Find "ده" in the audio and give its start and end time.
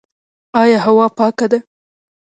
1.51-1.59